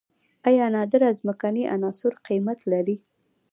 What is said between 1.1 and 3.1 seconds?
ځمکنۍ عناصر قیمت لري؟